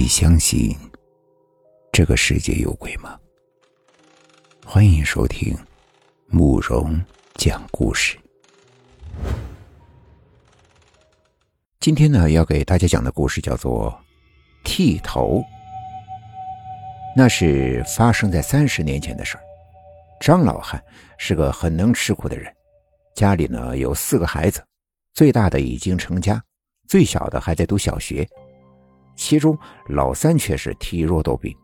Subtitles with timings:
[0.00, 0.74] 你相信
[1.92, 3.20] 这个世界有鬼吗？
[4.64, 5.54] 欢迎收听
[6.26, 6.98] 慕容
[7.34, 8.16] 讲故事。
[11.80, 13.90] 今天呢，要给大家讲的故事叫做
[14.64, 15.40] 《剃头》。
[17.14, 19.44] 那是发生在三十年前的事儿。
[20.18, 20.82] 张老汉
[21.18, 22.50] 是个很能吃苦的人，
[23.14, 24.64] 家里呢有四个孩子，
[25.12, 26.42] 最大的已经成家，
[26.88, 28.26] 最小的还在读小学。
[29.20, 29.56] 其中
[29.88, 31.54] 老三却是体弱多病。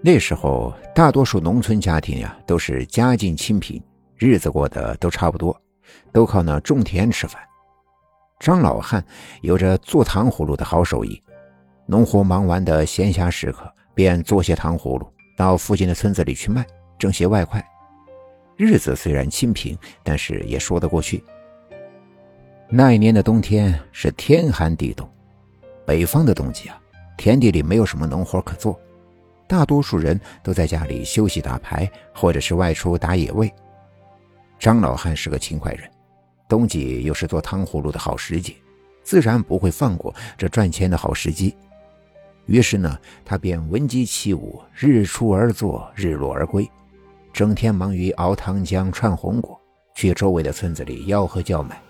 [0.00, 3.82] 那时候大多数农村家庭呀，都是家境清贫，
[4.16, 5.60] 日子过得都差不多，
[6.12, 7.42] 都靠那种田吃饭。
[8.38, 9.04] 张老汉
[9.40, 11.20] 有着做糖葫芦的好手艺，
[11.84, 16.64] 农活忙完的闲暇时刻，便做些糖葫芦，到附近的村子里去卖，
[16.96, 17.60] 挣些外快。
[18.56, 21.24] 日子虽然清贫，但是也说得过去。
[22.68, 25.08] 那一年的冬天是天寒地冻。
[25.86, 26.78] 北方的冬季啊，
[27.16, 28.78] 田地里没有什么农活可做，
[29.46, 33.50] 大多数人都在家里休息打牌，或者是外出打野味。
[34.58, 35.88] 张老汉是个勤快人，
[36.48, 38.52] 冬季又是做糖葫芦的好时节，
[39.04, 41.54] 自然不会放过这赚钱的好时机。
[42.46, 46.68] 于是呢，他便闻鸡起舞，日出而作，日落而归，
[47.32, 49.60] 整天忙于熬糖浆、串红果，
[49.94, 51.80] 去周围的村子里吆喝叫卖。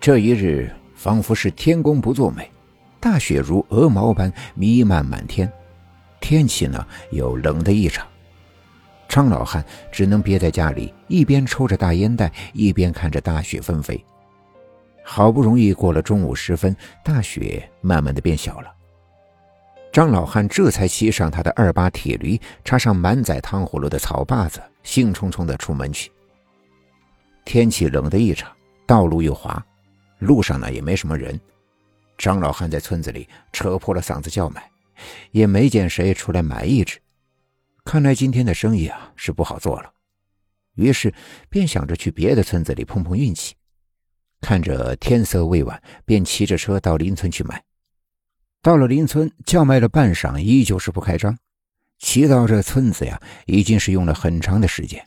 [0.00, 2.50] 这一日，仿佛是天公不作美。
[3.04, 5.52] 大雪如鹅毛般弥漫满天，
[6.20, 8.06] 天气呢又冷得异常。
[9.06, 14.02] 张老汉只能憋在家里，一边抽着大烟袋，一边看着大雪纷飞。
[15.02, 16.74] 好不容易过了中午时分，
[17.04, 18.72] 大雪慢慢的变小了。
[19.92, 26.10] 张老汉这才骑上他的二八铁驴，插上满载糖葫芦的草把子，兴冲冲的出门去。
[27.44, 28.50] 天气冷得异常，
[28.86, 29.62] 道路又滑，
[30.20, 31.38] 路上呢也没什么人。
[32.16, 34.70] 张老汉在村子里扯破了嗓子叫卖，
[35.30, 37.00] 也没见谁出来买一只。
[37.84, 39.92] 看来今天的生意啊是不好做了，
[40.74, 41.12] 于是
[41.48, 43.54] 便想着去别的村子里碰碰运气。
[44.40, 47.62] 看着天色未晚，便骑着车到邻村去买。
[48.62, 51.36] 到了邻村，叫卖了半晌，依旧是不开张。
[51.98, 55.06] 骑到这村子呀，已经是用了很长的时间。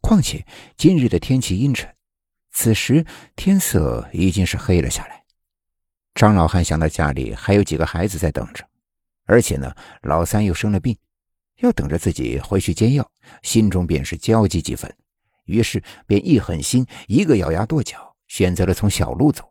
[0.00, 0.46] 况且
[0.76, 1.94] 今日的天气阴沉，
[2.52, 3.04] 此时
[3.36, 5.19] 天色已经是黑了下来。
[6.20, 8.62] 张老汉想到家里还有几个孩子在等着，
[9.24, 10.94] 而且呢，老三又生了病，
[11.60, 13.10] 要等着自己回去煎药，
[13.40, 14.94] 心中便是焦急几分。
[15.46, 19.50] 于是便一狠心，一个咬牙跺脚，选择了从小路走。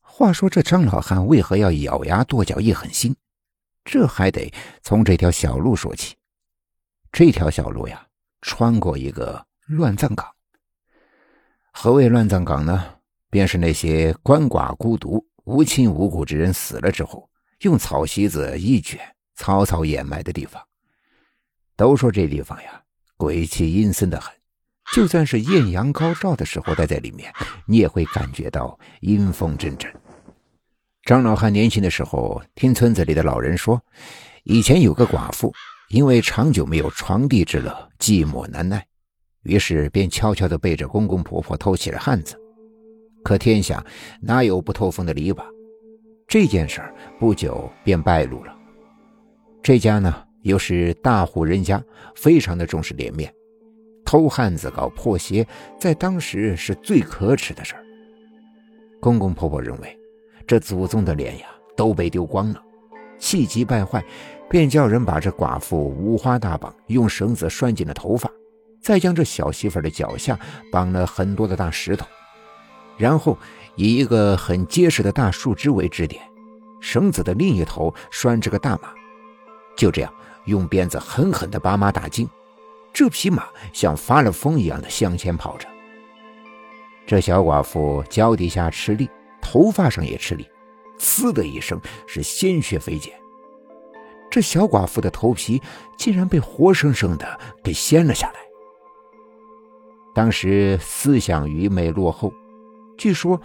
[0.00, 3.16] 话说这张老汉为何要咬牙跺脚一狠心？
[3.84, 4.54] 这还得
[4.84, 6.14] 从这条小路说起。
[7.10, 8.06] 这条小路呀，
[8.40, 10.32] 穿过一个乱葬岗。
[11.72, 12.98] 何谓乱葬岗呢？
[13.30, 15.26] 便是那些鳏寡孤独。
[15.44, 17.28] 无亲无故之人死了之后，
[17.62, 19.00] 用草席子一卷，
[19.34, 20.62] 草草掩埋的地方。
[21.76, 22.80] 都说这地方呀，
[23.16, 24.32] 鬼气阴森的很，
[24.94, 27.32] 就算是艳阳高照的时候待在里面，
[27.66, 29.92] 你也会感觉到阴风阵阵。
[31.04, 33.82] 张老汉年轻的时候听村子里的老人说，
[34.44, 35.52] 以前有个寡妇，
[35.88, 38.86] 因为长久没有床地之乐，寂寞难耐，
[39.42, 42.38] 于是便悄悄地背着公公婆婆偷起了汉子。
[43.32, 43.82] 可天下
[44.20, 45.42] 哪有不透风的篱笆？
[46.28, 48.54] 这件事儿不久便败露了。
[49.62, 51.82] 这家呢，又是大户人家，
[52.14, 53.32] 非常的重视脸面，
[54.04, 55.46] 偷汉子、搞破鞋，
[55.80, 57.82] 在当时是最可耻的事儿。
[59.00, 59.98] 公公婆婆认为，
[60.46, 62.62] 这祖宗的脸呀都被丢光了，
[63.18, 64.04] 气急败坏，
[64.50, 68.30] 便叫人把这寡妇五花大绑，用绳子拴紧了头发，
[68.82, 70.38] 再将这小媳妇的脚下
[70.70, 72.06] 绑了很多的大石头。
[73.02, 73.36] 然后
[73.74, 76.22] 以一个很结实的大树枝为支点，
[76.78, 78.94] 绳子的另一头拴着个大马，
[79.76, 80.14] 就这样
[80.44, 82.30] 用鞭子狠狠地把马打惊。
[82.92, 85.66] 这匹马像发了疯一样的向前跑着。
[87.04, 90.46] 这小寡妇脚底下吃力，头发上也吃力，
[90.96, 93.12] 呲的一声是鲜血飞溅。
[94.30, 95.60] 这小寡妇的头皮
[95.98, 98.34] 竟然被活生生的给掀了下来。
[100.14, 102.32] 当时思想愚昧落后。
[102.96, 103.40] 据说，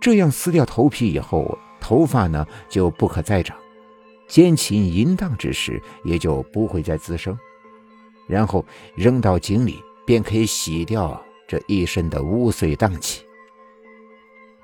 [0.00, 3.56] 这样撕掉头皮以后，头发呢就不可再长，
[4.26, 7.38] 奸情淫荡之时也就不会再滋生，
[8.26, 8.64] 然后
[8.94, 13.22] 扔到井里，便可以洗掉这一身的污秽荡气。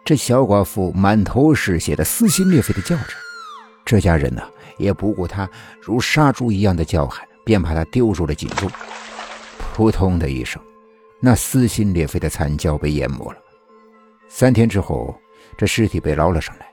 [0.05, 3.15] 这小寡妇满头是血的撕心裂肺的叫着，
[3.85, 4.43] 这家人呢
[4.79, 5.51] 也不顾她
[5.83, 8.71] 如杀猪一样的叫喊，便把她丢入了井中。
[9.75, 10.63] 扑通的一声，
[11.21, 13.39] 那撕心裂肺的惨叫被淹没了。
[14.29, 15.19] 三天之后，
[15.57, 16.67] 这尸体被捞了上来，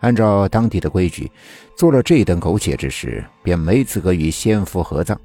[0.00, 1.30] 按照当地的规矩，
[1.76, 5.18] 做了这等苟且之事，便没资格与先夫合葬。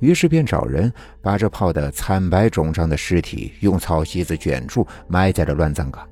[0.00, 6.08] 于是便找人把这泡得惨白肿胀的尸体用草席子卷住，埋在了乱葬岗。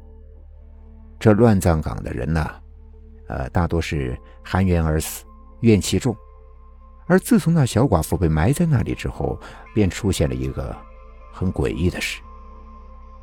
[1.18, 2.48] 这乱葬岗的人呢，
[3.28, 5.24] 呃，大多是含冤而死，
[5.60, 6.16] 怨气重。
[7.06, 9.36] 而自从那小寡妇被埋在那里之后，
[9.74, 10.76] 便出现了一个
[11.32, 12.20] 很诡异的事：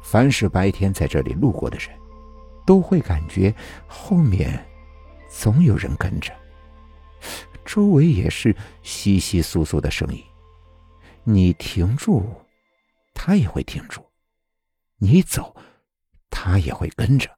[0.10, 1.90] 凡是白天在这里路过的人，
[2.66, 3.54] 都会感觉
[3.86, 4.66] 后面
[5.30, 6.34] 总有人跟着，
[7.66, 10.24] 周围也是窸窸窣窣的声音。
[11.26, 12.24] 你停住，
[13.14, 14.00] 他也会停住；
[14.98, 15.54] 你走，
[16.30, 17.37] 他也会跟着。